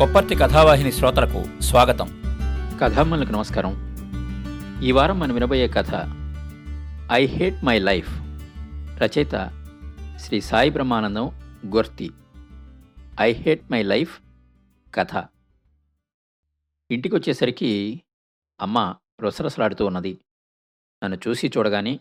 [0.00, 2.22] కొప్పర్తి కథావాహిని శ్రోతలకు స్వాగతం.
[2.80, 3.72] కథామ్మలకు నమస్కారం.
[4.82, 5.90] ఈ వారం మనం వినబోయే కథ
[7.12, 8.20] ఐ హేట్ మై లైఫ్
[9.02, 9.30] రచయిత
[10.16, 11.26] Shri Sai Brahmanandam
[11.66, 12.10] Gorthi.
[13.20, 14.20] I hate my life
[14.94, 15.24] కథ.
[16.90, 18.02] ఇంటికి వచ్చేసరికి
[18.60, 20.18] అమ్మ రొసరసలాడుతూ ఉన్నది.
[21.04, 22.00] నన్ను చూసి చూడగానే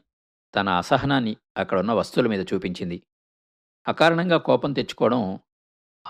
[0.55, 3.03] తన అసహనాన్ని అక్కడున్న వస్తువుల మీద చూపించింది.
[3.87, 5.39] అకారణంగా కోపం తెచ్చుకోవడం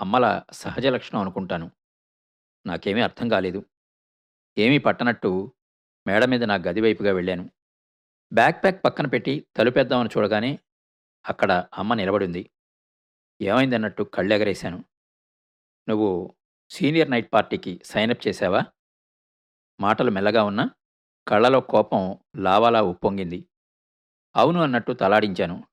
[0.00, 1.70] అమ్మల సహజ లక్షణం అనుకుంటాను.
[2.66, 3.66] నాకేమీ అర్థం కాలేదు.
[4.58, 5.52] ఏమీ పట్టనట్టు
[6.06, 7.50] మేడ మీద నా గది వైపుగా వెళ్ళాను.
[8.32, 10.58] బ్యాక్ ప్యాక్ పక్కన పెట్టి తలుపేద్దామని చూడగానే
[11.28, 12.50] అక్కడ అమ్మ నిలబడింది.
[13.42, 14.84] ఏమైందన్నట్టు కళ్ళెగరేశాను.
[15.88, 16.34] నువ్వు
[16.70, 18.64] సీనియర్ నైట్ పార్టీకి సైనప్ చేశావా?
[19.80, 20.70] మాటలు మెల్లగా ఉన్నా
[21.28, 23.48] కళ్ళలో కోపం లావాలా ఉప్పొంగింది.
[24.36, 25.64] అవును అన్నట్టు తలాడించాను.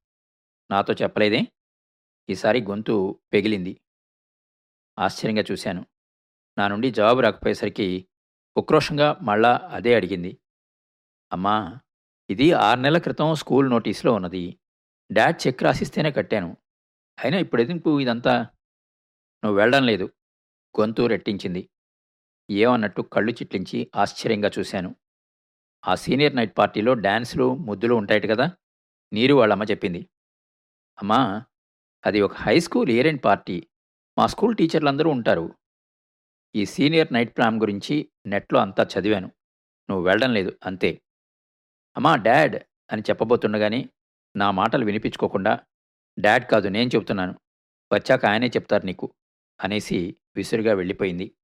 [0.71, 1.41] నాతో చెప్పలేదే?
[2.29, 3.81] ఈసారి గొంతు పెగిలింది.
[4.99, 5.85] ఆశ్చర్యంగా చూశాను.
[6.57, 8.07] నా నుండి జవాబు రాకపోయేసరికి
[8.57, 10.37] ఉక్రోషంగా మళ్ళా అదే అడిగింది.
[11.31, 11.79] అమ్మా
[12.29, 14.59] ఇది ఆరు నెలల క్రితం స్కూల్ నోటీసులో ఉన్నది.
[15.11, 16.57] డాడ్ చెక్ రాసిస్తేనే కట్టాను.
[17.23, 18.41] అయినా ఇప్పుడు ఎదింపు ఇదంతా?
[19.45, 20.09] నువ్వు వెళ్ళడం లేదు.
[20.79, 21.69] గొంతు రెట్టించింది.
[22.51, 24.95] ఏమన్నట్టు కళ్ళు చిట్లించి ఆశ్చర్యంగా చూశాను.
[25.87, 28.51] ఆ సీనియర్ నైట్ పార్టీలో డ్యాన్సులు ముద్దులు ఉంటాయట కదా?
[29.13, 30.09] నీరు వాళ్ళమ్మ చెప్పింది.
[30.99, 31.45] అమ్మా
[32.05, 33.67] అది ఒక high school year end party.
[34.17, 35.56] మా స్కూల్ టీచర్లందరూ ఉంటారు.
[36.55, 39.27] ఈ సీనియర్ నైట్ ప్లాన్ గురించి నెట్లో అంతా చదివాను.
[39.89, 41.01] నువ్వు వెళ్ళడం లేదు అంతే.
[41.97, 42.55] అమ్మా డాడ్
[42.91, 43.89] అని చెప్పబోతుండగానే
[44.35, 45.59] నా మాటలు వినిపించుకోకుండా
[46.19, 47.39] డాడ్ కాదు నేను చెబుతున్నాను.
[47.93, 49.13] వచ్చాక ఆయనే చెప్తారు నీకు
[49.63, 51.35] అనేసి విసురుగా వెళ్ళిపోయింది.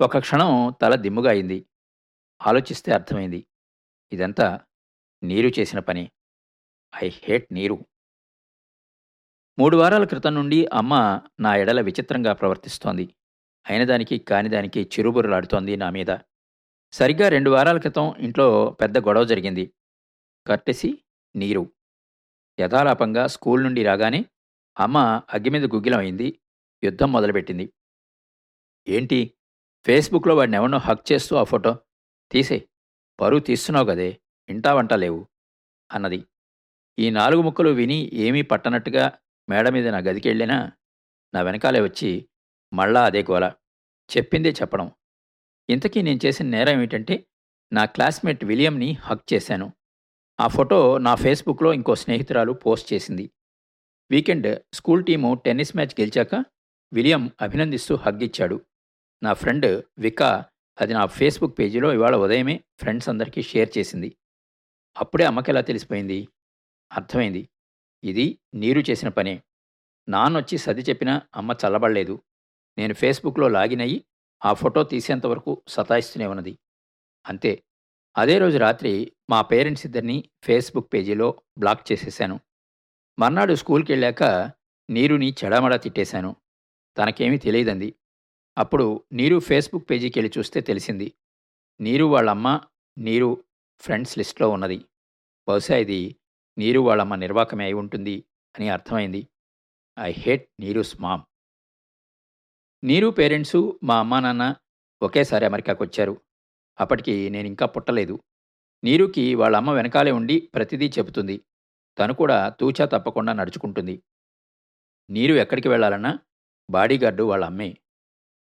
[0.00, 1.66] ఒక క్షణం తల దిమ్ముగా అయింది.
[2.46, 3.46] ఆలోచిస్తే అర్థమైంది.
[4.12, 4.60] ఇదంతా
[5.22, 6.10] నీరు చేసిన పని.
[7.02, 7.86] ఐ హేట్ నీరు.
[9.58, 13.14] మూడు వారాల క్రితం నుండి అమ్మ నా ఎడల విచిత్రంగా ప్రవర్తిస్తోంది.
[13.70, 16.16] అయినదానికి కానిదానికి చిరుబురులాడుతోంది నా మీద.
[16.92, 19.72] సరిగ్గా రెండు వారాల క్రితం ఇంట్లో పెద్ద గొడవ జరిగింది.
[20.46, 20.98] కర్టెసి
[21.36, 21.72] నీరు.
[22.60, 24.24] యథాలాపంగా స్కూల్ నుండి రాగానే
[24.80, 24.98] అమ్మ
[25.34, 26.40] అగ్గి మీద గుగ్గిలం అయింది
[26.84, 27.72] యుద్ధం మొదలుపెట్టింది.
[28.88, 29.34] ఏంటి?
[29.86, 31.78] ఫేస్బుక్లో వాడిని ఎవరినో హక్ చేస్తూ ఆ ఫోటో.
[32.32, 32.68] తీసే.
[33.20, 34.20] పరువు తీస్తున్నావు కదే.
[34.48, 35.28] ఇంటా వంట లేవు.
[35.92, 36.24] అన్నది.
[36.98, 40.72] ఈ నాలుగు ముక్కలు విని ఏమీ పట్టనట్టుగా మేడ మీద నా గదికి వెళ్ళినా
[41.34, 42.27] నా వెనకాలే వచ్చి
[42.72, 43.52] మళ్ళా అదే గోల.
[44.16, 44.92] చెప్పిందే చెప్పడం.
[45.70, 47.26] ఇంతకీ నేను చేసిన నేరం ఏమిటంటే
[47.72, 49.72] నా క్లాస్మేట్ విలియంని హక్ చేశాను.
[50.40, 53.30] ఆ ఫోటో నా ఫేస్బుక్లో ఇంకో స్నేహితురాలు పోస్ట్ చేసింది.
[54.10, 56.44] Weekend school team tennis match గెలిచాక
[56.92, 58.60] William అభినందిస్తూ హగ్ ఇచ్చాడు.
[59.22, 60.44] నా ఫ్రెండ్ వికా
[60.80, 64.16] అది నా ఫేస్బుక్ పేజీలో ఇవాళ ఉదయమే ఫ్రెండ్స్ అందరికీ షేర్ చేసింది.
[64.98, 66.28] అప్పుడే అమ్మకెలా తెలిసిపోయింది?
[66.92, 67.48] అర్థమైంది.
[68.04, 69.42] ఇది నీరు చేసిన పనే.
[70.08, 72.22] నాన్నొచ్చి సది చెప్పినా అమ్మ చల్లబడలేదు.
[72.78, 74.04] నేను ఫేస్బుక్లో లాగిన్ అయ్యి
[74.44, 76.58] ఆ ఫోటో తీసేంతవరకు సతాయిస్తూనే ఉన్నది.
[77.26, 77.62] అంతే.
[78.16, 82.40] అదే రోజు రాత్రి మా పేరెంట్స్ ఇద్దరిని ఫేస్బుక్ పేజీలో బ్లాక్ చేసేశాను
[83.18, 84.22] మర్నాడు స్కూల్కి వెళ్ళాక
[84.90, 86.36] నీరుని చెడామడా తిట్టేశాను.
[86.98, 87.94] తనకేమీ తెలియదంది.
[88.58, 91.12] అప్పుడు నీరు ఫేస్బుక్ పేజీకి వెళ్ళి చూస్తే తెలిసింది.
[91.80, 92.60] నీరు వాళ్ళమ్మ
[92.98, 93.44] నీరు
[93.80, 94.84] ఫ్రెండ్స్ లిస్ట్లో ఉన్నది.
[95.48, 96.16] బహుశా ఇది
[96.58, 98.24] నీరు వాళ్ళమ్మ నిర్వాకమే అయి ఉంటుంది
[98.58, 99.28] అని అర్థమైంది.
[99.98, 101.22] I hate Neeru's mom.
[102.84, 104.56] Neeru parents మా అమ్మా నాన్న
[105.02, 106.20] ఒకేసారి అమెరికాకు వచ్చారు
[106.80, 108.20] అప్పటికి నేను ఇంకా పుట్టలేదు.
[108.84, 111.44] నీరుకి వాళ్ళ అమ్మ వెనకాలే ఉండి ప్రతిదీ చెబుతుంది.
[111.98, 114.02] తను కూడా తూచా తప్పకుండా నడుచుకుంటుంది.
[115.10, 116.18] నీరు ఎక్కడికి వెళ్ళాలన్నా?
[116.70, 117.76] బాడీగార్డు వాళ్ళ అమ్మే.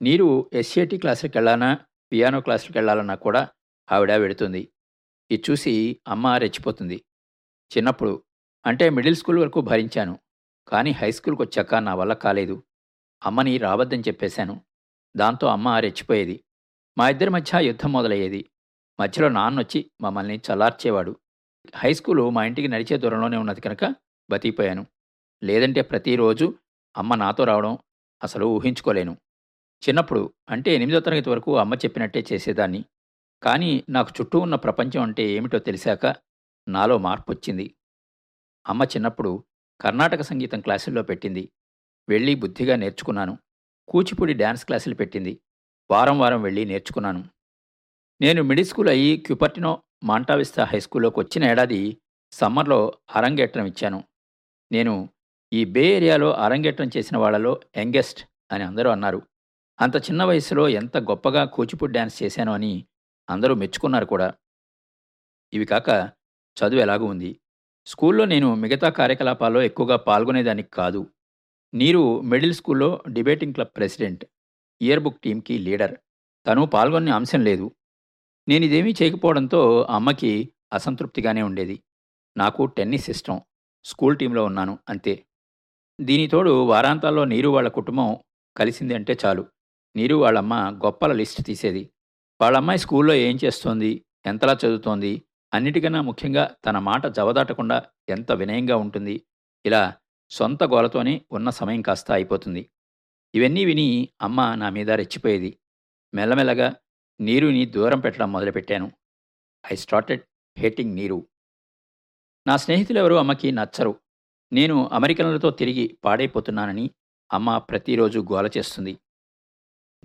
[0.01, 1.79] నీరు ఎస్ఏటి క్లాసులకు వెళ్ళాలన్నా
[2.11, 3.49] పియానో క్లాసులకు వెళ్ళాలన్నా కూడా
[3.91, 4.71] ఆవిడ వెడుతుంది.
[5.31, 7.05] ఇది చూసి అమ్మ రెచ్చిపోతుంది.
[7.77, 8.23] చిన్నప్పుడు
[8.65, 10.19] అంటే మిడిల్ స్కూల్ వరకు భరించాను.
[10.67, 12.63] కానీ హై స్కూల్కి వచ్చాక నా వల్ల కాలేదు.
[13.25, 14.61] అమ్మని రావద్దని చెప్పేశాను.
[15.17, 16.43] దాంతో అమ్మ రెచ్చిపోయేది.
[16.97, 18.49] మా ఇద్దరి మధ్య యుద్ధం మొదలయ్యేది.
[18.99, 21.19] మధ్యలో నాన్నొచ్చి మమ్మల్ని చల్లార్చేవాడు.
[21.75, 23.95] హై స్కూలు మా ఇంటికి నడిచే దూరంలోనే ఉన్నది కనుక
[24.29, 24.85] బతికిపోయాను.
[25.43, 26.55] లేదంటే ప్రతిరోజు
[26.97, 27.77] అమ్మ నాతో రావడం
[28.23, 29.17] అసలు ఊహించుకోలేను.
[29.89, 32.85] చిన్నప్పుడు అంటే ఎనిమిదో తరగతి వరకు అమ్మ చెప్పినట్టే చేసేదాన్ని.
[33.43, 36.15] కానీ నాకు చుట్టూ ఉన్న ప్రపంచం అంటే ఏమిటో తెలిసాక
[36.67, 37.75] నాలో మార్పు వచ్చింది
[38.67, 39.43] అమ్మ చిన్నప్పుడు
[39.81, 41.49] కర్ణాటక సంగీతం క్లాసుల్లో పెట్టింది.
[42.09, 43.37] వెళ్ళి బుద్ధిగా నేర్చుకున్నాను.
[43.87, 45.39] కూచిపూడి డ్యాన్స్ క్లాసులు పెట్టింది.
[45.91, 47.23] వారం వారం వెళ్ళి నేర్చుకున్నాను.
[48.21, 51.97] నేను మిడిల్ స్కూల్ అయ్యి క్యూపర్టినో మాంటావిస్తా హై స్కూల్లోకి వచ్చిన ఏడాది
[52.31, 54.03] సమ్మర్లో అరంగేట్రం ఇచ్చాను.
[54.71, 55.09] నేను
[55.53, 59.21] ఈ బే ఏరియాలో అరంగేట్రం చేసిన వాళ్ళలో యంగెస్ట్ అని అందరూ అన్నారు.
[59.81, 62.85] అంత చిన్న వయసులో ఎంత గొప్పగా కూచిపూడి డ్యాన్స్ చేశాను అని
[63.29, 64.33] అందరూ మెచ్చుకున్నారు కూడా.
[65.53, 65.89] ఇవి కాక
[66.57, 67.39] చదువు ఎలాగూ ఉంది.
[67.85, 71.07] స్కూల్లో నేను మిగతా కార్యకలాపాల్లో ఎక్కువగా పాల్గొనేదానికి కాదు.
[71.77, 74.25] నీరు మిడిల్ స్కూల్లో debating club president
[74.81, 75.95] year book టీంకి లీడర్.
[76.47, 77.71] తను పాల్గొనే అంశం లేదు.
[78.47, 81.83] నేను ఇదేమీ చేయకపోవడంతో అమ్మకి అసంతృప్తిగానే ఉండేది.
[82.37, 83.41] నాకు టెన్నిస్ ఇష్టం.
[83.85, 85.25] స్కూల్ టీంలో ఉన్నాను అంతే.
[86.01, 88.17] దీనితోడు వారాంతాల్లో నీరు వాళ్ళ కుటుంబం
[88.57, 89.45] కలిసింది అంటే చాలు.
[89.95, 90.53] నీరు వాళ్ళమ్మ
[90.85, 91.89] గొప్పల లిస్ట్ తీసేది.
[92.41, 95.21] వాళ్ళమ్మాయి స్కూల్లో ఏం చేస్తోంది ఎంతలా చదువుతోంది
[95.53, 99.21] అన్నిటికన్నా ముఖ్యంగా తన మాట జవదాటకుండా ఎంత వినయంగా ఉంటుంది
[99.65, 99.93] ఇలా
[100.29, 102.69] సొంత గోలతోనే ఉన్న సమయం కాస్త అయిపోతుంది.
[103.35, 105.59] ఇవన్నీ విని అమ్మ నా మీద రెచ్చిపోయేది.
[106.13, 106.75] మెల్లమెల్లగా
[107.21, 108.91] నీరుని దూరం పెట్టడం మొదలుపెట్టాను.
[109.71, 110.21] ఐ స్టార్టెడ్
[110.57, 111.27] హేటింగ్ నీరు.
[112.47, 113.99] నా స్నేహితులెవరూ అమ్మకి నచ్చరు.
[114.53, 116.91] నేను అమెరికన్లతో తిరిగి పాడైపోతున్నానని
[117.33, 118.97] అమ్మ ప్రతిరోజు గోల చేస్తుంది.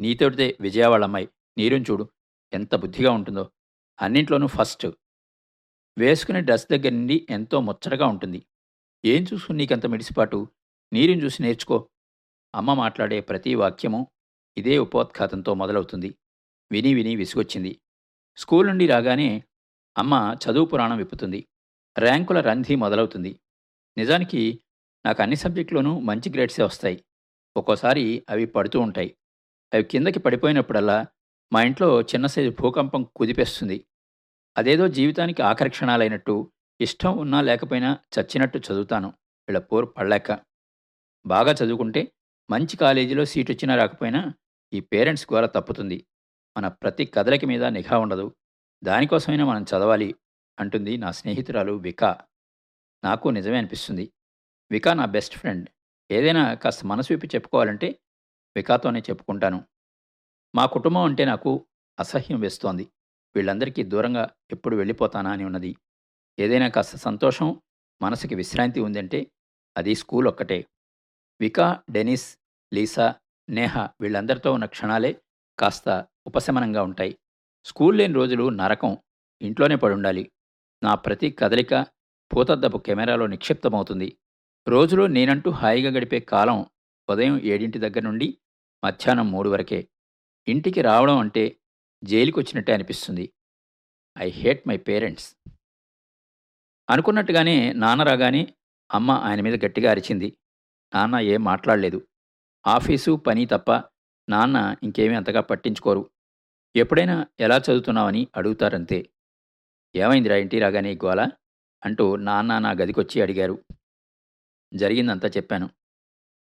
[0.01, 1.29] నీతోటిదే విజయవాడ అమ్మాయి.
[1.59, 2.09] నీరుని చూడు
[2.53, 3.51] ఎంత బుద్ధిగా ఉంటుందో.
[4.01, 4.87] అన్నింట్లోనూ ఫస్ట్.
[5.99, 8.47] వేసుకునే డ్రెస్ దగ్గర నుండి ఎంతో ముచ్చటగా ఉంటుంది.
[9.05, 10.49] ఏం చూసుకుని నీకంత మిడిసిపాటు?
[10.93, 11.89] నీరుని చూసి నేర్చుకో.
[12.55, 14.07] అమ్మ మాట్లాడే ప్రతి వాక్యము
[14.59, 16.15] ఇదే ఉపోద్ఘాతంతో మొదలవుతుంది.
[16.73, 17.81] విని విని విసుగొచ్చింది.
[18.37, 19.45] స్కూల్ నుండి రాగానే
[19.99, 21.47] అమ్మ చదువు పురాణం విప్పుతుంది.
[21.99, 23.41] ర్యాంకుల రంధి మొదలవుతుంది.
[23.99, 24.61] నిజానికి
[25.07, 27.05] నాకు అన్ని సబ్జెక్టులోనూ మంచి గ్రేడ్సే వస్తాయి.
[27.57, 29.17] ఒక్కోసారి అవి పడుతూ ఉంటాయి.
[29.75, 31.07] అవి కిందకి పడిపోయినప్పుడల్లా
[31.53, 33.85] మా ఇంట్లో చిన్న సైజు భూకంపం కుదిపేస్తుంది.
[34.59, 39.09] అదేదో జీవితానికి ఆకర్షణాలైనట్టు ఇష్టం ఉన్నా లేకపోయినా చచ్చినట్టు చదువుతాను.
[39.49, 40.39] వీళ్ళ పోరు పడలేక.
[41.27, 42.13] బాగా చదువుకుంటే
[42.51, 44.35] మంచి కాలేజీలో సీట్ వచ్చినా రాకపోయినా
[44.73, 46.07] ఈ పేరెంట్స్ గోల తప్పుతుంది.
[46.57, 48.37] మన ప్రతి కదలిక మీద నిఘా ఉండదు.
[48.85, 50.15] దానికోసమైనా మనం చదవాలి
[50.59, 52.19] అంటుంది నా స్నేహితురాలు వికా.
[53.05, 54.13] నాకు నిజమే అనిపిస్తుంది.
[54.71, 55.69] వికా నా బెస్ట్ ఫ్రెండ్.
[56.11, 57.99] ఏదైనా కాస్త మనసు విప్పి చెప్పుకోవాలంటే
[58.57, 59.65] వికాతోనే చెప్పుకుంటాను.
[60.55, 61.67] మా కుటుంబం అంటే నాకు
[61.99, 62.89] అసహ్యం వేస్తోంది.
[63.37, 65.77] వీళ్ళందరికీ దూరంగా ఎప్పుడు వెళ్ళిపోతానా అని ఉన్నది.
[66.39, 67.61] ఏదైనా కాస్త సంతోషం
[68.03, 69.27] మనసుకి విశ్రాంతి ఉందంటే
[69.77, 70.67] అది స్కూల్ ఒక్కటే.
[71.41, 72.39] వికా డెనిస్
[72.75, 73.15] లీసా
[73.51, 75.21] నేహ వీళ్ళందరితో ఉన్న క్షణాలే
[75.59, 77.19] కాస్త ఉపశమనంగా ఉంటాయి.
[77.65, 78.99] స్కూల్ లేని రోజులు నరకం
[79.43, 80.31] ఇంట్లోనే పడుండాలి.
[80.83, 81.87] నా ప్రతి కదలిక
[82.37, 84.19] పూతద్దపు కెమెరాలో నిక్షిప్తమవుతుంది.
[84.69, 86.67] రోజులో నేనంటూ హాయిగా గడిపే కాలం
[87.11, 88.39] ఉదయం ఏడింటి దగ్గర నుండి
[88.85, 89.89] మధ్యాహ్నం మూడు వరకే.
[90.49, 91.57] ఇంటికి రావడం అంటే
[92.05, 93.33] జైలుకొచ్చినట్టే అనిపిస్తుంది.
[94.19, 95.37] I hate my parents.
[96.91, 98.55] అనుకున్నట్టుగానే నాన్న రాగానే
[98.95, 100.37] అమ్మ ఆయన మీద గట్టిగా అరిచింది.
[100.95, 102.09] నాన్న ఏం మాట్లాడలేదు.
[102.67, 103.83] ఆఫీసు పని తప్ప
[104.29, 106.11] నాన్న ఇంకేమీ అంతగా పట్టించుకోరు.
[106.77, 109.11] ఎప్పుడైనా ఎలా చదువుతున్నావని అడుగుతారంతే.
[109.95, 111.31] ఏమైందిరా ఇంటి రాగానే గోల?
[111.85, 113.65] అంటూ నాన్న నా గదికొచ్చి అడిగారు.
[114.75, 115.71] జరిగిందంతా చెప్పాను.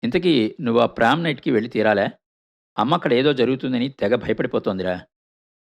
[0.04, 2.10] ఇంతకీ నువ్వు ఆ ప్రామ్ నైట్కి వెళ్ళి తీరాలా?
[2.78, 5.06] అమ్మ అక్కడ ఏదో జరుగుతుందని తెగ భయపడిపోతోందిరా.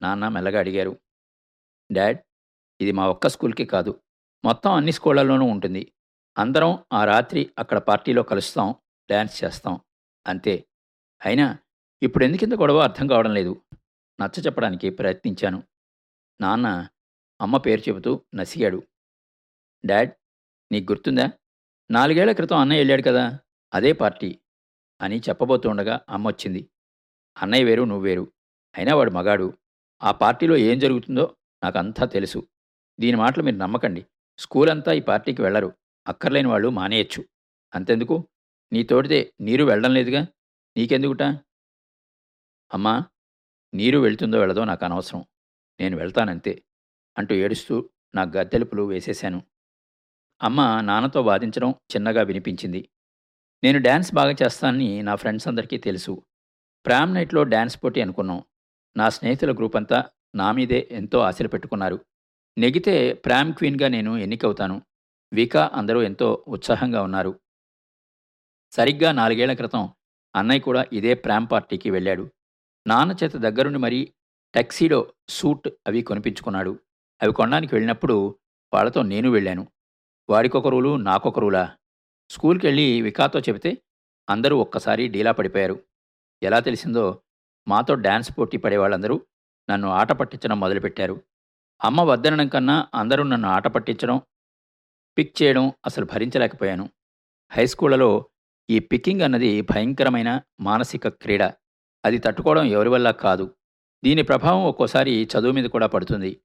[0.02, 1.00] నాన్న మెల్లగా అడిగారు.
[1.92, 2.18] డాడ్
[2.80, 4.00] ఇది మా ఒక్క స్కూల్కి కాదు.
[4.44, 5.92] మొత్తం అన్ని స్కూళ్ళల్లోనూ ఉంటుంది.
[6.38, 8.70] అందరం ఆ రాత్రి అక్కడ పార్టీలో కలుస్తాం
[9.08, 9.80] డ్యాన్స్ చేస్తాం.
[10.26, 10.64] అంతే.
[11.26, 11.58] అయినా
[12.02, 13.62] ఇప్పుడు ఎందుకింత గొడవ అర్థం కావడం లేదు.
[14.20, 15.62] నచ్చ చెప్పడానికి ప్రయత్నించాను.
[16.40, 16.88] నాన్న
[17.40, 18.82] అమ్మ పేరు చెబుతూ నసిగాడు.
[19.86, 20.12] డాడ్
[20.72, 21.30] నీకు గుర్తుందా?
[21.90, 23.38] నాలుగేళ్ళ క్రితం అన్నయ్య వెళ్ళాడు కదా
[23.74, 24.38] అదే పార్టీ
[25.00, 26.68] అని చెప్పబోతుండగా అమ్మ వచ్చింది.
[27.38, 28.32] అన్నయ్య వేరు నువ్వు వేరు.
[28.76, 29.52] అయినా వాడు మగాడు.
[30.02, 32.48] ఆ పార్టీలో ఏం జరుగుతుందో నాకు అంతా తెలుసు.
[33.00, 34.06] దీని మాటలు మీరు నమ్మకండి.
[34.42, 35.72] స్కూల్ అంతా ఈ పార్టీకి వెళ్ళరు.
[36.06, 37.24] అక్కర్లేని వాళ్ళు మానేయచ్చు.
[37.74, 38.28] అంతెందుకు?
[38.72, 40.26] నీ తోడితే నీరు వెళ్ళడం లేదుగా?
[40.76, 41.22] నీకెందుకుట?
[42.72, 43.04] అమ్మా
[43.74, 45.24] నీరు వెళ్తుందో వెళ్ళదో నాకు అనవసరం.
[45.80, 46.64] నేను వెళ్తానంతే
[47.18, 49.42] అంటూ ఏడుస్తూ నా గద్దెలుపులు వేసేశాను.
[50.42, 52.88] అమ్మ నాన్నతో వాదించడం చిన్నగా వినిపించింది.
[53.64, 56.22] నేను డ్యాన్స్ బాగా చేస్తానని నా ఫ్రెండ్స్ అందరికీ తెలుసు.
[56.86, 58.44] ప్రామ్ నైట్లో డ్యాన్స్ పోటీ అనుకున్నాం.
[58.96, 62.04] నా స్నేహితుల గ్రూప్ అంతా నా మీదే ఎంతో ఆశలు పెట్టుకున్నారు.
[62.58, 64.82] నెగితే ప్రామ్ క్వీన్గా నేను ఎన్నికవుతాను.
[65.32, 67.40] వికా అందరూ ఎంతో ఉత్సాహంగా ఉన్నారు.
[68.72, 69.88] సరిగ్గా నాలుగేళ్ళ క్రితం
[70.36, 72.30] అన్నయ్య కూడా ఇదే ప్రామ్ పార్టీకి వెళ్ళాడు.
[72.86, 74.14] నాన్న చేత దగ్గరుండి మరీ
[74.54, 76.78] టెక్సీడో సూట్ అవి కొనిపించుకున్నాడు.
[77.22, 78.38] అవి కొనడానికి వెళ్ళినప్పుడు
[78.74, 79.68] వాళ్ళతో నేను వెళ్ళాను.
[80.30, 81.76] వాడికొక రూలు నాకొక రూలా?
[82.30, 83.78] స్కూల్కి వెళ్ళి వికాతో చెబితే
[84.30, 85.84] అందరూ ఒక్కసారి డీలా పడిపోయారు.
[86.42, 87.22] ఎలా తెలిసిందో
[87.68, 89.26] మాతో డ్యాన్స్ పోటీ పడే వాళ్ళందరూ
[89.70, 91.22] నన్ను ఆట పట్టించడం మొదలుపెట్టారు.
[91.84, 94.20] అమ్మ వద్దనడం కన్నా అందరూ నన్ను ఆట పట్టించడం
[95.18, 96.90] పిక్ చేయడం అసలు భరించలేకపోయాను.
[97.52, 98.30] హై స్కూళ్ళలో
[98.70, 101.42] ఈ పిక్కింగ్ అన్నది భయంకరమైన మానసిక క్రీడ.
[102.04, 103.56] అది తట్టుకోవడం ఎవరి వల్ల కాదు.
[104.04, 106.40] దీని ప్రభావం ఒక్కోసారి చదువు మీద కూడా పడుతుంది.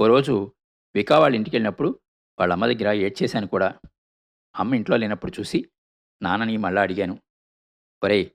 [0.00, 0.52] ఓ రోజు
[0.94, 2.00] వికా వాళ్ళ ఇంటికి వెళ్ళినప్పుడు
[2.38, 3.74] వాళ్ళ అమ్మ దగ్గర ఏడ్చేశాను కూడా.
[4.56, 5.70] అమ్మ ఇంట్లో లేనప్పుడు చూసి
[6.22, 7.18] నాన్నని మళ్ళా అడిగాను.
[8.04, 8.30] ఒరేయ్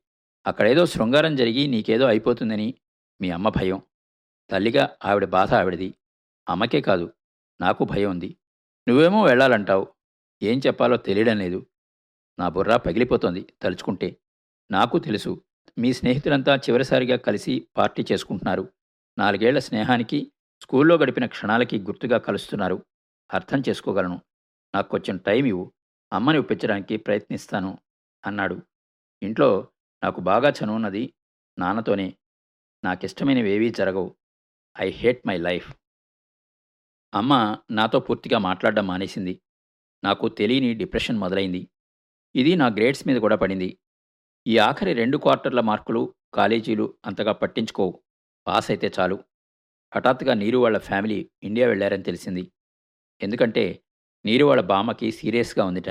[0.48, 2.74] అక్కడేదో శృంగారం జరిగి నీకేదో అయిపోతుందని
[3.22, 3.82] మీ అమ్మ భయం.
[4.50, 5.94] తల్లిగా ఆవిడ బాధ ఆవిడది.
[6.50, 7.14] అమ్మకే కాదు
[7.62, 8.38] నాకు భయం ఉంది.
[8.88, 9.88] నువ్వేమో వెళ్ళాలంటావు.
[10.44, 11.66] ఏం చెప్పాలో తెలియడం లేదు.
[12.40, 14.18] నా బుర్ర పగిలిపోతోంది తలుచుకుంటే.
[14.72, 15.44] నాకు తెలుసు
[15.78, 18.74] మీ స్నేహితులంతా చివరిసారిగా కలిసి పార్టీ చేసుకుంటున్నారు.
[19.18, 20.32] నాలుగేళ్ళ స్నేహానికి
[20.62, 22.86] స్కూల్లో గడిపిన క్షణాలకి గుర్తుగా కలుస్తున్నారు.
[23.34, 24.22] అర్థం చేసుకోగలను.
[24.76, 25.74] నాకు కొంచెం టైం ఇవ్వు.
[26.14, 27.78] అమ్మని ఒప్పించడానికి ప్రయత్నిస్తాను
[28.26, 28.62] అన్నాడు.
[29.24, 29.68] ఇంట్లో
[30.04, 31.14] నాకు బాగా చనువున్నది
[31.60, 32.18] నాన్నతోనే.
[32.84, 34.16] నాకిష్టమైనవేవీ జరగవు.
[34.82, 35.76] I hate my life.
[37.14, 39.42] అమ్మ నాతో పూర్తిగా మాట్లాడడం మానేసింది.
[40.04, 41.68] నాకు తెలియని డిప్రెషన్ మొదలైంది.
[42.36, 43.78] ఇది నా గ్రేడ్స్ మీద కూడా పడింది.
[44.48, 48.04] ఈ ఆఖరి రెండు క్వార్టర్ల మార్కులు కాలేజీలు అంతగా పట్టించుకోవు.
[48.48, 49.24] పాస్ అయితే చాలు.
[49.96, 52.52] హఠాత్తుగా నీరు వాళ్ళ ఫ్యామిలీ ఇండియా వెళ్ళారని తెలిసింది.
[53.22, 53.84] ఎందుకంటే
[54.26, 55.90] నీరు వాళ్ళ బామ్మకి సీరియస్గా ఉందిట.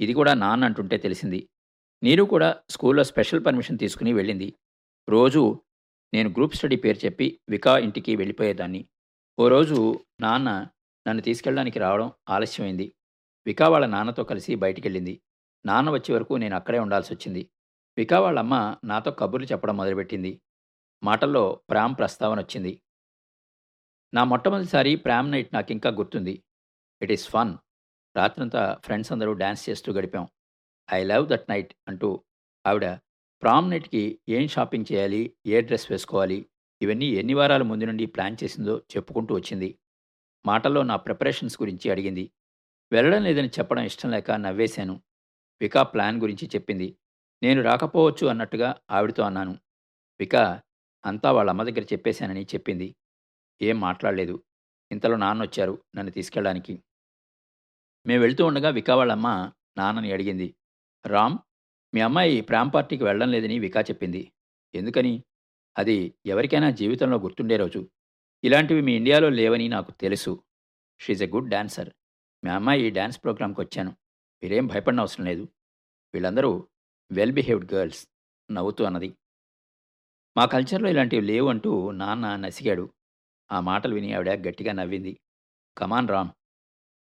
[0.00, 1.48] ఇది కూడా నాన్న అంటుంటే తెలిసింది.
[2.02, 4.54] నీరు కూడా స్కూల్లో స్పెషల్ పర్మిషన్ తీసుకుని వెళ్ళింది.
[5.08, 5.62] రోజు
[6.14, 8.88] నేను గ్రూప్ స్టడీ పేరు చెప్పి వికా ఇంటికి వెళ్ళిపోయేదాన్ని.
[9.38, 10.70] ఓ రోజు నాన్న
[11.08, 12.94] నన్ను తీసుకెళ్ళడానికి రావడం ఆలస్యమైంది.
[13.46, 15.20] వికా వాళ్ళ నాన్నతో కలిసి బయటికెళ్ళింది.
[15.66, 17.50] నాన్న వచ్చే వరకు నేను అక్కడే ఉండాల్సి వచ్చింది
[17.96, 20.40] వికా అమ్మ నాతో కబుర్లు చెప్పడం మొదలుపెట్టింది.
[21.02, 22.80] మాటల్లో ప్రామ్ ప్రస్తావన వచ్చింది
[24.14, 26.44] నా మొట్టమొదటిసారి ప్రామ్ నైట్ నాకు ఇంకా గుర్తుంది.
[27.02, 27.58] It is fun.
[28.16, 30.28] రాత్రంతా ఫ్రెండ్స్ అందరూ డ్యాన్స్ చేస్తూ గడిపాం.
[30.92, 32.24] ఐ లవ్ దట్ నైట్ అంటూ
[32.66, 32.86] ఆవిడ
[33.42, 35.36] ప్రామ్ నైట్కి ఏం షాపింగ్ చేయాలి?
[35.46, 36.46] ఏ డ్రెస్ వేసుకోవాలి?
[36.84, 39.78] ఇవన్నీ ఎన్ని వారాల ముందు నుండి ప్లాన్ చేసిందో చెప్పుకుంటూ వచ్చింది.
[40.46, 42.30] మాటల్లో నా ప్రిపరేషన్స్ గురించి అడిగింది.
[42.92, 45.02] వెళ్ళడం లేదని చెప్పడం ఇష్టం లేక నవ్వేశాను.
[45.60, 46.96] వికా ప్లాన్ గురించి చెప్పింది.
[47.42, 49.58] నేను రాకపోవచ్చు అన్నట్టుగా ఆవిడతో అన్నాను.
[50.20, 50.62] వికా
[51.06, 52.96] అంతా వాళ్ళ అమ్మ దగ్గర చెప్పేశానని చెప్పింది.
[53.62, 54.44] ఏం మాట్లాడలేదు.
[54.92, 56.82] ఇంతలో నాన్న వచ్చారు నన్ను తీసుకెళ్ళడానికి.
[58.06, 60.54] మేము వెళ్తూ ఉండగా వికా వాళ్ళమ్మ నాన్నని అడిగింది.
[61.06, 61.38] రామ్
[61.94, 64.32] మీ అమ్మాయి ప్రామ్ పార్టీకి వెళ్ళడం లేదని వికా చెప్పింది.
[64.74, 65.24] ఎందుకని?
[65.78, 67.90] అది ఎవరికైనా జీవితంలో గుర్తుండే రోజు.
[68.44, 70.42] ఇలాంటివి మీ ఇండియాలో లేవని నాకు తెలుసు.
[71.00, 71.90] షీజ్ ఎ గుడ్ డాన్సర్
[72.44, 73.96] మీ అమ్మాయి డ్యాన్స్ ప్రోగ్రాంకి వచ్చాను.
[74.42, 75.48] మీరేం భయపడిన అవసరం లేదు.
[76.14, 76.68] వీళ్ళందరూ
[77.12, 78.08] వెల్ బిహేవ్డ్ గర్ల్స్
[78.50, 79.14] నవ్వుతూ అన్నది.
[80.36, 82.92] మా కల్చర్లో ఇలాంటివి లేవు అంటూ నాన్న నసిగాడు.
[83.52, 85.20] ఆ మాటలు విని ఆవిడ గట్టిగా నవ్వింది.
[85.78, 86.28] Come on Ram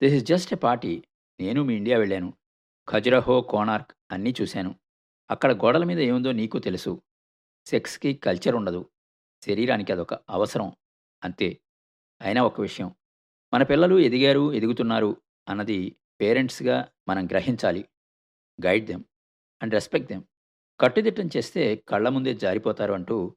[0.03, 1.03] this is just a party
[1.39, 2.33] నేను మీ ఇండియా వెళ్ళాను.
[2.89, 4.75] ఖజురహో కోనార్క్ అన్నీ చూశాను.
[5.31, 7.01] అక్కడ గోడల మీద ఏముందో నీకు తెలుసు.
[7.69, 8.89] సెక్స్కి కల్చర్ ఉండదు.
[9.45, 10.71] శరీరానికి అదొక అవసరం.
[11.23, 11.59] అంతే.
[12.21, 12.95] అయినా ఒక విషయం.
[13.53, 17.85] మన పిల్లలు ఎదిగారు ఎదుగుతున్నారు అన్నది పేరెంట్స్గా మనం గ్రహించాలి.
[18.65, 19.03] Guide them
[19.61, 20.23] and respect them.
[20.79, 23.35] కట్టుదిట్టం చేస్తే కళ్ళ ముందే జారిపోతారు అంటూ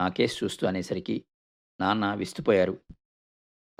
[0.00, 1.24] నా కేసు చూస్తూ అనేసరికి
[1.80, 2.78] నాన్న విస్తుపోయారు.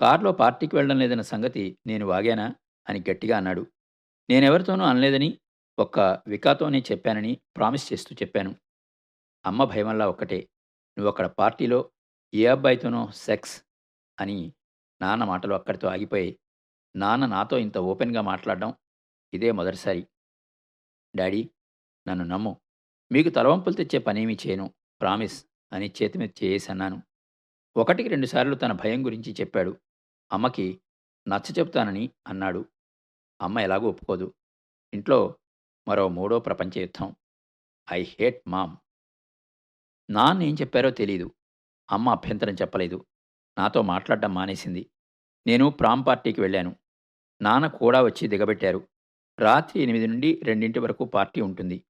[0.01, 2.55] కారులో పార్టీకి వెళ్ళడం లేదన్న సంగతి నేను వాగానా?
[2.89, 3.67] అని గట్టిగా అన్నాడు.
[4.31, 5.39] నేనెవరితోనూ అనలేదని
[5.79, 8.57] ఒక్క వికాతోనే చెప్పానని ప్రామిస్ చేస్తూ చెప్పాను.
[9.47, 10.49] అమ్మ భయమల్లా ఒక్కటే.
[10.99, 11.91] నువ్వు అక్కడ పార్టీలో
[12.35, 13.65] ఏ అబ్బాయితోనో సెక్స్
[14.21, 14.53] అని
[15.03, 16.39] నాన్న మాటలు అక్కడితో ఆగిపోయి
[16.97, 18.75] నాన్న నాతో ఇంత ఓపెన్గా మాట్లాడడం
[19.35, 20.07] ఇదే మొదటిసారి.
[21.17, 21.51] డాడీ
[22.09, 22.61] నన్ను నమ్ము.
[23.13, 24.75] మీకు తలవంపులు తెచ్చే పనేమీ చేయను.
[25.01, 27.03] ప్రామిస్ అని చేతి మీద చేసి అన్నాను.
[27.77, 29.81] ఒకటికి రెండుసార్లు తన భయం గురించి చెప్పాడు.
[30.33, 30.81] అమ్మకి
[31.29, 32.65] నచ్చ చెప్తానని అన్నాడు.
[33.41, 34.35] అమ్మ ఎలాగో ఒప్పుకోదు.
[34.95, 35.39] ఇంట్లో
[35.89, 37.17] మరో మూడో ప్రపంచ యుద్ధం.
[37.93, 38.77] I hate mom.
[40.11, 41.35] నాన్న ఏం చెప్పారో తెలియదు
[41.91, 43.07] అమ్మ అభ్యంతరం చెప్పలేదు.
[43.59, 44.91] నాతో మాట్లాడడం మానేసింది.
[45.47, 46.77] నేను ప్రామ్ పార్టీకి వెళ్ళాను.
[47.43, 48.89] నాన్న కూడా వచ్చి దిగబెట్టారు.
[49.39, 51.85] రాత్రి ఎనిమిది నుండి రెండింటి వరకు పార్టీ ఉంటుంది.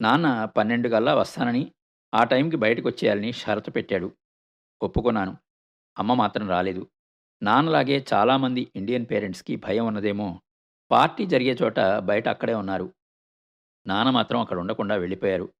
[0.00, 1.72] నాన్న పన్నెండు గల్లా వస్తానని
[2.14, 4.16] ఆ టైంకి బయటకు వచ్చేయాలని షరతు పెట్టాడు.
[4.82, 5.36] ఒప్పుకున్నాను.
[5.98, 6.90] అమ్మ మాత్రం రాలేదు.
[7.42, 10.40] నాన్నలాగే చాలామంది ఇండియన్ పేరెంట్స్కి భయం ఉన్నదేమో.
[10.90, 12.94] పార్టీ జరిగే చోట బయట అక్కడే ఉన్నారు.
[13.86, 15.52] నాన్న మాత్రం అక్కడ ఉండకుండా వెళ్ళిపోయారు.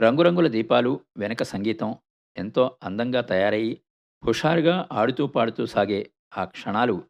[0.00, 1.96] రంగురంగుల దీపాలు వెనక సంగీతం
[2.36, 3.82] ఎంతో అందంగా తయారయ్యి
[4.26, 7.04] హుషారుగా ఆడుతూ పాడుతూ సాగే ఆ క్షణాలు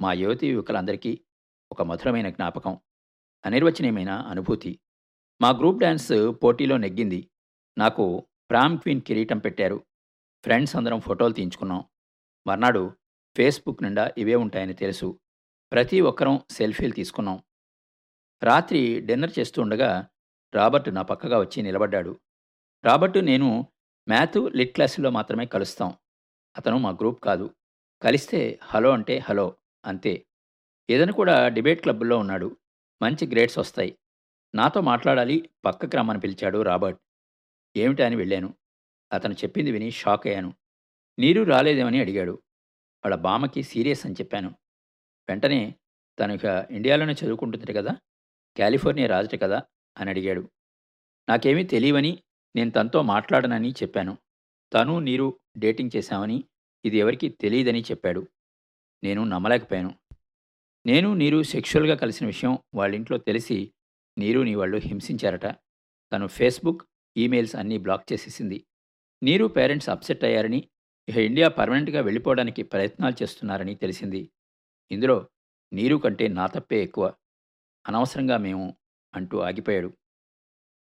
[0.00, 1.20] మా యువతి యువకులందరికీ
[1.72, 2.80] ఒక మధురమైన జ్ఞాపకం
[3.46, 4.80] అనిర్వచనీయమైన అనుభూతి.
[5.42, 7.30] మా గ్రూప్ డ్యాన్స్ పోటీలో నెగ్గింది.
[7.78, 9.86] నాకు ప్రామ్ క్వీన్ కిరీటం పెట్టారు.
[10.44, 11.84] ఫ్రెండ్స్ అందరం ఫోటోలు తీయించుకున్నాం.
[12.46, 12.96] మర్నాడు
[13.36, 15.20] ఫేస్బుక్ నిండా ఇవే ఉంటాయని తెలుసు.
[15.72, 17.42] ప్రతి ఒక్కరం సెల్ఫీలు తీసుకున్నాం.
[18.42, 20.08] రాత్రి డిన్నర్ చేస్తూ ఉండగా
[20.54, 22.20] రాబర్ట్ నా పక్కగా వచ్చి నిలబడ్డాడు.
[22.84, 23.66] రాబర్ట్ నేను
[24.08, 25.94] మ్యాథ్ లిట్ క్లాసులో మాత్రమే కలుస్తాం.
[26.56, 27.54] అతను మా గ్రూప్ కాదు.
[28.02, 30.26] కలిస్తే హలో అంటే హలో అంతే.
[30.90, 32.56] ఏదైనా కూడా డిబేట్ క్లబ్లో ఉన్నాడు.
[33.02, 33.98] మంచి గ్రేడ్స్ వస్తాయి.
[34.54, 37.00] నాతో మాట్లాడాలి పక్క రమ్మని పిలిచాడు రాబర్ట్.
[37.76, 38.54] ఏమిటా అని వెళ్ళాను.
[39.12, 40.54] అతను చెప్పింది విని షాక్ అయ్యాను.
[41.18, 42.42] నీరు రాలేదేమని అడిగాడు.
[43.04, 44.48] వాళ్ళ బామకి సీరియస్ అని చెప్పాను.
[45.28, 45.74] వెంటనే
[46.18, 47.96] తను ఇక ఇండియాలోనే చదువుకుంటుంది కదా
[48.58, 49.62] కాలిఫోర్నియా రాజట కదా
[49.98, 50.50] అని అడిగాడు.
[51.28, 52.22] నాకేమీ తెలియవని
[52.56, 54.18] నేను తనతో మాట్లాడనని చెప్పాను.
[54.74, 56.44] తను నీరు డేటింగ్ చేశామని
[56.84, 58.26] ఇది ఎవరికీ తెలియదని చెప్పాడు.
[59.04, 59.94] నేను నమ్మలేకపోయాను.
[60.86, 63.72] నేను నీరు సెక్షువల్గా కలిసిన విషయం వాళ్ళింట్లో తెలిసి
[64.18, 65.46] నీరు నీ వాళ్ళు హింసించారట.
[66.12, 66.82] తను ఫేస్బుక్
[67.16, 68.66] ఈమెయిల్స్ అన్నీ బ్లాక్ చేసేసింది.
[69.22, 70.68] నీరు పేరెంట్స్ అప్సెట్ అయ్యారని
[71.08, 74.30] ఇక ఇండియా పర్మనెంట్గా వెళ్ళిపోవడానికి ప్రయత్నాలు చేస్తున్నారని తెలిసింది.
[74.90, 75.28] ఇందులో
[75.72, 77.14] నీరు కంటే నా తప్పే ఎక్కువ.
[77.88, 78.76] అనవసరంగా మేము
[79.14, 79.92] అంటూ ఆగిపోయాడు.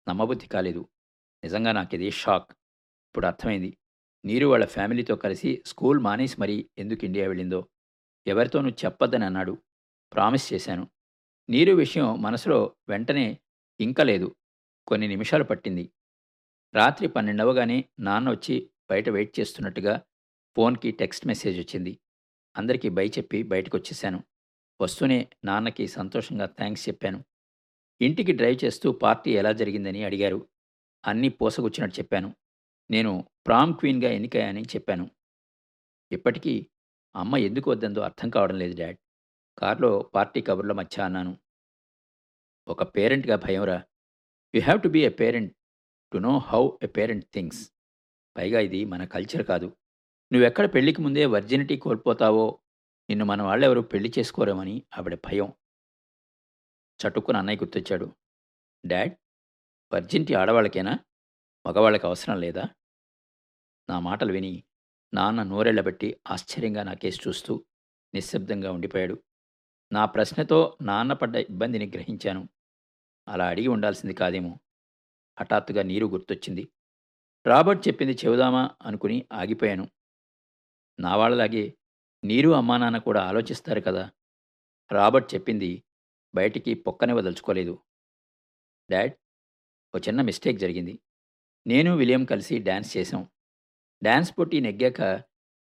[0.09, 0.88] నమ్మబుద్ధి కాలేదు.
[1.44, 2.52] నిజంగా నాకిది షాక్.
[2.52, 3.76] ఇప్పుడు అర్థమైంది.
[4.25, 7.68] నీరు వాళ్ళ ఫ్యామిలీతో కలిసి స్కూల్ మానేసి మరీ ఎందుకు ఇండియా వెళ్ళిందో.
[8.26, 9.59] ఎవరితోనూ చెప్పొద్దని అన్నాడు.
[10.12, 10.90] ప్రామిస్ చేశాను.
[11.50, 13.38] నీరు విషయం మనసులో వెంటనే
[13.80, 14.37] ఇంకలేదు
[14.87, 15.90] కొన్ని నిమిషాలు పట్టింది.
[16.75, 20.00] రాత్రి పన్నెండవగానే నాన్న వచ్చి బయట వెయిట్ చేస్తున్నట్టుగా
[20.56, 21.99] ఫోన్కి టెక్స్ట్ మెసేజ్ వచ్చింది.
[22.56, 24.25] అందరికీ బై చెప్పి బయటకు వచ్చేసాను
[24.80, 27.25] వస్తూనే నాన్నకి సంతోషంగా థ్యాంక్స్ చెప్పాను.
[28.00, 30.50] ఇంటికి డ్రైవ్ చేస్తూ పార్టీ ఎలా జరిగిందని అడిగారు.
[31.04, 32.37] అన్నీ పోసగుచ్చినట్టు చెప్పాను.
[32.90, 35.11] నేను ప్రామ్ క్వీన్గా ఎన్నికయ్యానని చెప్పాను.
[36.12, 36.66] ఇప్పటికీ
[37.16, 38.99] అమ్మ ఎందుకు వద్దందో అర్థం కావడం లేదు డాడ్.
[39.59, 41.38] కారులో పార్టీ కబుర్ల మధ్య అన్నాను.
[42.69, 43.83] ఒక పేరెంట్గా భయంరా.
[44.54, 45.57] You have to be a parent
[46.12, 47.73] to know how a parent things
[48.37, 49.76] పైగా ఇది మన కల్చర్ కాదు.
[50.33, 52.61] నువ్వెక్కడ పెళ్ళికి ముందే వర్జినిటీ కోల్పోతావో
[53.11, 55.52] నిన్ను మన వాళ్ళెవరూ పెళ్ళి చేసుకోరేమని ఆవిడ భయం.
[57.00, 58.14] చటుక్కున అన్నయ్య గుర్తొచ్చాడు.
[58.87, 59.12] డాడ్
[59.92, 60.99] వర్జింటి ఆడవాళ్ళకేనా?
[61.66, 62.68] మగవాళ్ళకి అవసరం లేదా?
[63.88, 64.64] నా మాటలు విని
[65.14, 67.64] నాన్న నోరెళ్ళబెట్టి ఆశ్చర్యంగా నా కేసు చూస్తూ
[68.14, 69.23] నిశ్శబ్దంగా ఉండిపోయాడు.
[69.92, 72.49] నా ప్రశ్నతో నాన్న పడ్డ ఇబ్బందిని గ్రహించాను.
[73.28, 74.59] అలా అడిగి ఉండాల్సింది కాదేమో?
[75.40, 76.68] హఠాత్తుగా నీరు గుర్తొచ్చింది.
[77.47, 79.88] రాబర్ట్ చెప్పింది చెబుదామా అనుకుని ఆగిపోయాను.
[81.00, 81.75] నా వాళ్ళలాగే
[82.25, 84.11] నీరు అమ్మా నాన్న కూడా ఆలోచిస్తారు కదా?
[84.92, 85.85] రాబర్ట్ చెప్పింది
[86.35, 87.82] బయటికి పొక్కనే వదలుచుకోలేదు.
[88.90, 89.12] డాడ్
[89.94, 91.00] ఓ చిన్న మిస్టేక్ జరిగింది.
[91.66, 93.28] నేను విలియం కలిసి డ్యాన్స్ చేశాం.
[94.02, 95.00] డ్యాన్స్ పోటీ నెగ్గాక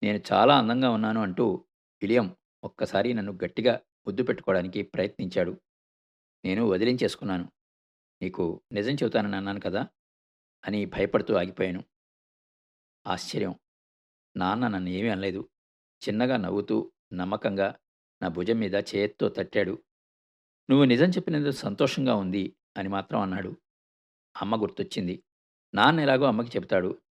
[0.03, 1.65] నేను చాలా అందంగా ఉన్నాను అంటూ
[2.03, 5.61] విలియం ఒక్కసారి నన్ను గట్టిగా ముద్దు పెట్టుకోవడానికి ప్రయత్నించాడు.
[6.45, 7.53] నేను వదిలించేసుకున్నాను.
[8.23, 9.89] నీకు నిజం చెబుతానని అన్నాను కదా
[10.67, 11.85] అని భయపడుతూ ఆగిపోయాను.
[13.07, 13.55] ఆశ్చర్యం.
[14.37, 15.51] నాన్న నన్ను ఏమీ అనలేదు.
[16.09, 17.75] చిన్నగా నవ్వుతూ నమ్మకంగా
[18.23, 19.83] నా భుజం మీద చేత్తో తట్టాడు.
[20.71, 23.57] నువ్వు నిజం చెప్పినందుకు సంతోషంగా ఉంది అని మాత్రం అన్నాడు.
[24.43, 25.23] అమ్మ గుర్తొచ్చింది.
[25.75, 27.03] నాన్న ఎలాగో అమ్మకి చెబుతాడు.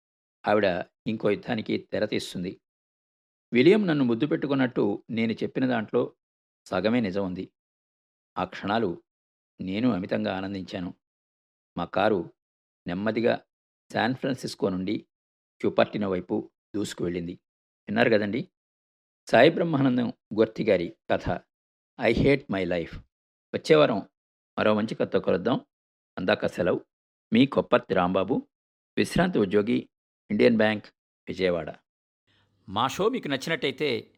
[0.48, 0.66] ఆవిడ
[1.08, 2.62] ఇంకో యుద్ధానికి తెర తీస్తుంది.
[3.54, 6.16] విలియం నన్ను ముద్దు పెట్టుకున్నట్టు నేను చెప్పిన దాంట్లో
[6.66, 7.52] సగమే నిజం ఉంది.
[8.38, 9.04] ఆ క్షణాలు
[9.62, 10.94] నేను అమితంగా ఆనందించాను.
[11.78, 12.34] మా కారు
[12.88, 13.46] నెమ్మదిగా
[13.94, 15.06] శాన్ ఫ్రాన్సిస్కో నుండి
[15.62, 17.32] క్యూపర్టినో వైపు దూసుకు వెళ్ళింది.
[17.88, 18.50] విన్నారు కదండి?
[19.28, 21.42] సాయి బ్రహ్మానందం గొర్తి గారి కథ
[22.02, 23.00] ఐ హేట్ మై లైఫ్.
[23.56, 24.10] వచ్చే వారం
[24.60, 25.66] మరో మంచి కథతో కలుద్దాం.
[26.18, 26.89] అందాక సెలవు.
[27.34, 28.48] మీ కొప్పర్తి రాంబాబు
[28.98, 29.90] విశ్రాంతి ఉద్యోగి
[30.32, 30.86] ఇండియన్ బ్యాంక్
[31.28, 31.76] విజయవాడ.
[32.70, 34.12] మా షో మీకు నచ్చినట్టయితే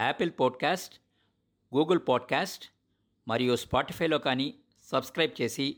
[0.00, 1.00] యాపిల్ పాడ్కాస్ట్
[1.76, 2.64] గూగుల్ పాడ్కాస్ట్
[3.28, 5.76] మరియు స్పాటిఫైలో కానీ సబ్స్క్రైబ్ చేసి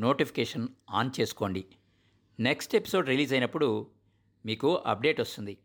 [0.00, 1.64] నోటిఫికేషన్ ఆన్ చేసుకోండి.
[2.40, 3.90] నెక్స్ట్ ఎపిసోడ్ రిలీజ్ అయినప్పుడు
[4.46, 5.58] మీకు అప్డేట్ వస్తుంది.